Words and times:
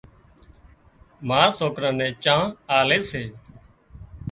ما 1.27 1.41
سوڪران 1.57 1.93
نين 1.99 2.11
چانه 2.23 2.47
آلي 2.79 2.99
سي 3.09 3.23